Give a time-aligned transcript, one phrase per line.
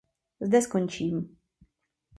[0.39, 1.37] Zde skončím.